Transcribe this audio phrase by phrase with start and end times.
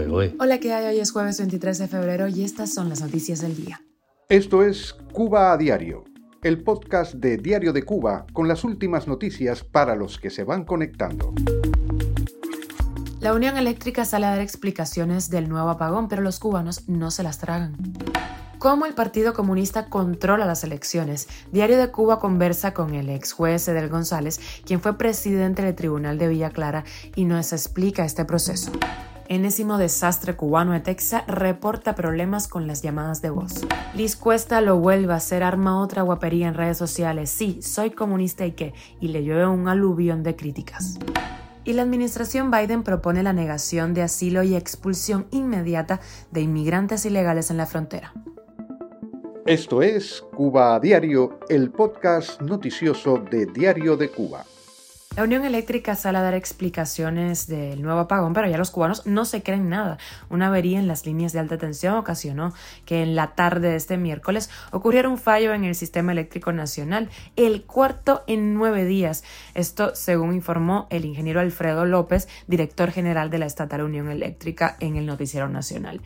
[0.00, 0.34] ¿eh?
[0.40, 0.86] Hola, ¿qué hay?
[0.86, 3.82] Hoy es jueves 23 de febrero y estas son las noticias del día.
[4.28, 6.04] Esto es Cuba a Diario,
[6.42, 10.64] el podcast de Diario de Cuba con las últimas noticias para los que se van
[10.64, 11.34] conectando.
[13.20, 17.22] La Unión Eléctrica sale a dar explicaciones del nuevo apagón, pero los cubanos no se
[17.22, 17.76] las tragan.
[18.58, 21.28] ¿Cómo el Partido Comunista controla las elecciones?
[21.52, 26.16] Diario de Cuba conversa con el ex juez Edel González, quien fue presidente del Tribunal
[26.16, 26.84] de Villa Clara,
[27.14, 28.72] y nos explica este proceso.
[29.28, 33.66] Enésimo desastre cubano de Texas reporta problemas con las llamadas de voz.
[33.94, 37.30] Liz Cuesta lo vuelve a hacer, arma otra guapería en redes sociales.
[37.30, 40.98] Sí, soy comunista y qué, y le llueve un aluvión de críticas.
[41.64, 46.00] Y la administración Biden propone la negación de asilo y expulsión inmediata
[46.30, 48.12] de inmigrantes ilegales en la frontera.
[49.46, 54.44] Esto es Cuba a Diario, el podcast noticioso de Diario de Cuba.
[55.14, 59.26] La Unión Eléctrica sale a dar explicaciones del nuevo apagón, pero ya los cubanos no
[59.26, 59.98] se creen nada.
[60.30, 62.54] Una avería en las líneas de alta tensión ocasionó
[62.86, 67.10] que en la tarde de este miércoles ocurriera un fallo en el sistema eléctrico nacional,
[67.36, 69.22] el cuarto en nueve días.
[69.52, 74.96] Esto según informó el ingeniero Alfredo López, director general de la Estatal Unión Eléctrica en
[74.96, 76.00] el Noticiero Nacional.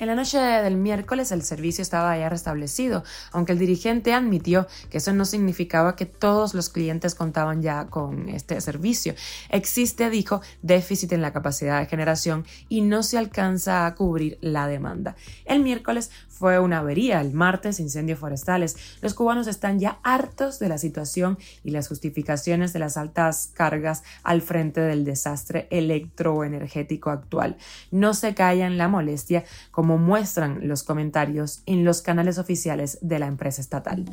[0.00, 4.98] En la noche del miércoles el servicio estaba ya restablecido, aunque el dirigente admitió que
[4.98, 9.14] eso no significaba que todos los clientes contaban ya con este servicio.
[9.50, 14.66] Existe, dijo, déficit en la capacidad de generación y no se alcanza a cubrir la
[14.66, 15.14] demanda.
[15.44, 18.76] El miércoles fue una avería, el martes incendios forestales.
[19.00, 24.02] Los cubanos están ya hartos de la situación y las justificaciones de las altas cargas
[24.24, 27.56] al frente del desastre electroenergético actual.
[27.92, 29.44] No se callan la molestia
[29.84, 34.04] muestran los comentarios en los canales oficiales de la empresa estatal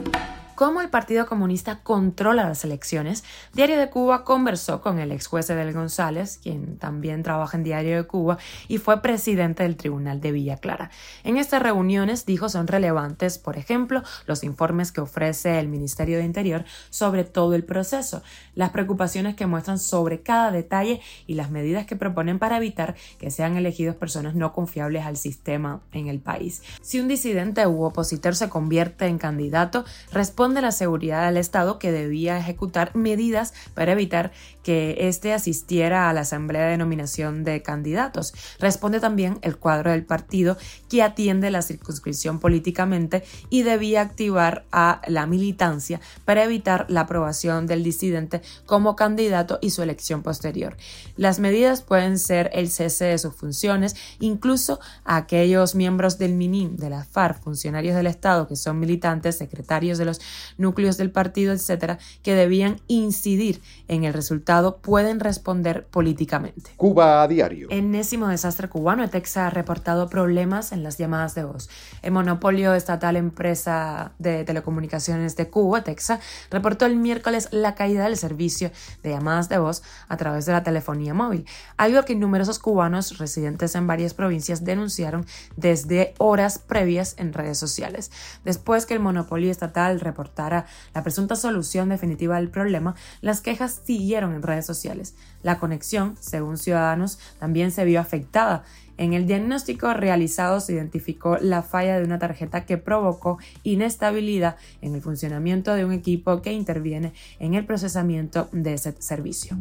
[0.61, 5.49] cómo el Partido Comunista controla las elecciones, Diario de Cuba conversó con el ex juez
[5.49, 8.37] Edel González, quien también trabaja en Diario de Cuba
[8.67, 10.91] y fue presidente del Tribunal de Villa Clara.
[11.23, 16.25] En estas reuniones, dijo, son relevantes, por ejemplo, los informes que ofrece el Ministerio de
[16.25, 18.21] Interior sobre todo el proceso,
[18.53, 23.31] las preocupaciones que muestran sobre cada detalle y las medidas que proponen para evitar que
[23.31, 26.61] sean elegidos personas no confiables al sistema en el país.
[26.83, 31.79] Si un disidente u opositor se convierte en candidato, responde de la seguridad del Estado
[31.79, 34.31] que debía ejecutar medidas para evitar
[34.63, 38.33] que éste asistiera a la asamblea de nominación de candidatos.
[38.59, 40.57] Responde también el cuadro del partido
[40.89, 47.67] que atiende la circunscripción políticamente y debía activar a la militancia para evitar la aprobación
[47.67, 50.77] del disidente como candidato y su elección posterior.
[51.17, 56.89] Las medidas pueden ser el cese de sus funciones, incluso aquellos miembros del MINIM, de
[56.89, 60.21] la FARC, funcionarios del Estado que son militantes, secretarios de los
[60.57, 66.71] núcleos del partido, etcétera, que debían incidir en el resultado, pueden responder políticamente.
[66.77, 67.67] Cuba a diario.
[67.69, 69.09] Enésimo desastre cubano.
[69.09, 71.69] Texas ha reportado problemas en las llamadas de voz.
[72.01, 76.19] El monopolio estatal empresa de telecomunicaciones de Cuba, Texas,
[76.49, 78.71] reportó el miércoles la caída del servicio
[79.03, 81.45] de llamadas de voz a través de la telefonía móvil,
[81.77, 85.25] algo que numerosos cubanos residentes en varias provincias denunciaron
[85.55, 88.11] desde horas previas en redes sociales.
[88.43, 94.33] Después que el monopolio estatal reportó la presunta solución definitiva del problema, las quejas siguieron
[94.33, 95.15] en redes sociales.
[95.43, 98.63] La conexión, según Ciudadanos, también se vio afectada
[99.01, 104.93] en el diagnóstico realizado se identificó la falla de una tarjeta que provocó inestabilidad en
[104.93, 109.57] el funcionamiento de un equipo que interviene en el procesamiento de ese servicio.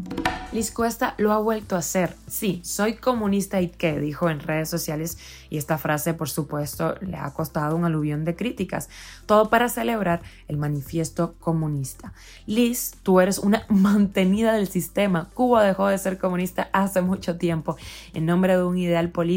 [0.52, 2.14] Liz Cuesta lo ha vuelto a hacer.
[2.26, 5.16] Sí, soy comunista y qué, dijo en redes sociales
[5.48, 8.90] y esta frase por supuesto le ha costado un aluvión de críticas,
[9.24, 12.12] todo para celebrar el manifiesto comunista.
[12.44, 15.30] Liz, tú eres una mantenida del sistema.
[15.32, 17.78] Cuba dejó de ser comunista hace mucho tiempo
[18.12, 19.29] en nombre de un ideal político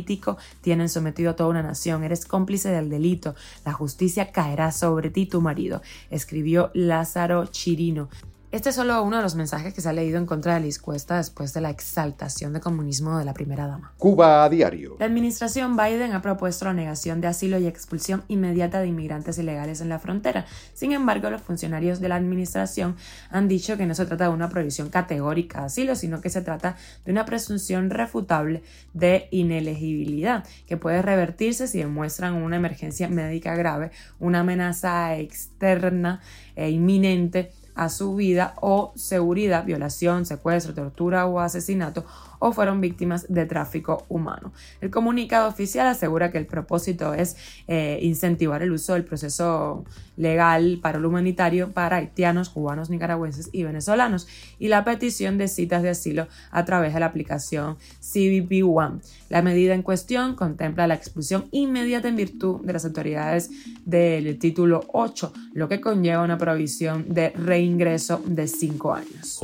[0.62, 2.04] tienen sometido a toda una nación.
[2.04, 3.36] Eres cómplice del delito.
[3.66, 8.10] La justicia caerá sobre ti, tu marido, escribió Lázaro Chirino.
[8.54, 10.78] Este es solo uno de los mensajes que se ha leído en contra de Liz
[10.78, 13.94] Cuesta después de la exaltación de comunismo de la primera dama.
[13.98, 14.96] Cuba a diario.
[15.00, 19.82] La administración Biden ha propuesto la negación de asilo y expulsión inmediata de inmigrantes ilegales
[19.82, 20.46] en la frontera.
[20.76, 22.96] Sin embargo, los funcionarios de la administración
[23.32, 26.44] han dicho que no se trata de una prohibición categórica de asilo, sino que se
[26.44, 26.76] trata
[27.06, 28.62] de una presunción refutable
[28.94, 33.90] de inelegibilidad que puede revertirse si demuestran una emergencia médica grave,
[34.20, 36.22] una amenaza externa
[36.56, 42.06] e inminente a su vida o seguridad, violación, secuestro, tortura o asesinato
[42.46, 44.52] o fueron víctimas de tráfico humano.
[44.82, 47.38] El comunicado oficial asegura que el propósito es
[47.70, 49.86] eh, incentivar el uso del proceso
[50.18, 54.28] legal para lo humanitario para haitianos, cubanos, nicaragüenses y venezolanos
[54.60, 59.00] y la petición de citas de asilo a través de la aplicación CBP One.
[59.30, 63.50] La medida en cuestión contempla la expulsión inmediata en virtud de las autoridades
[63.86, 69.40] del título 8, lo que conlleva una provisión de reingreso de 5 años.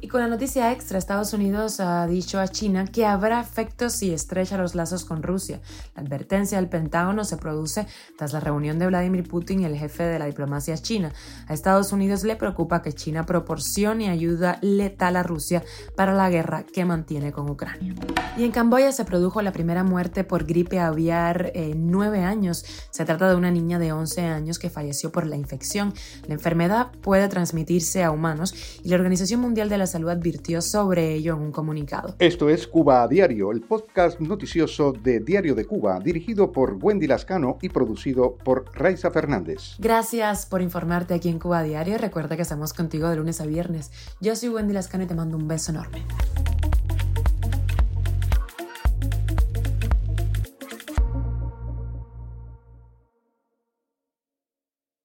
[0.00, 4.56] Y con la noticia extra, Estados Unidos ha dicho China que habrá efectos si estrecha
[4.56, 5.60] los lazos con Rusia.
[5.94, 7.86] La advertencia del Pentágono se produce
[8.16, 11.12] tras la reunión de Vladimir Putin y el jefe de la diplomacia china.
[11.48, 15.62] A Estados Unidos le preocupa que China proporcione ayuda letal a Rusia
[15.96, 17.94] para la guerra que mantiene con Ucrania.
[18.36, 22.64] Y en Camboya se produjo la primera muerte por gripe aviar en nueve años.
[22.90, 25.92] Se trata de una niña de 11 años que falleció por la infección.
[26.26, 31.14] La enfermedad puede transmitirse a humanos y la Organización Mundial de la Salud advirtió sobre
[31.14, 32.14] ello en un comunicado.
[32.32, 37.06] Esto es Cuba a Diario, el podcast noticioso de Diario de Cuba, dirigido por Wendy
[37.06, 39.74] Lascano y producido por Raiza Fernández.
[39.78, 41.98] Gracias por informarte aquí en Cuba a Diario.
[41.98, 43.90] Recuerda que estamos contigo de lunes a viernes.
[44.22, 46.06] Yo soy Wendy Lascano y te mando un beso enorme.